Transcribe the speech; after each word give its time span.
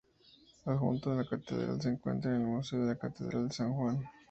Adjunto 0.69 1.11
a 1.11 1.15
la 1.17 1.25
catedral 1.25 1.79
se 1.79 1.89
encuentra 1.89 2.31
el 2.31 2.39
Museo 2.39 2.79
de 2.79 2.87
la 2.87 2.95
Catedral 2.97 3.49
de 3.49 3.53
San 3.53 3.71
Juan. 3.71 4.03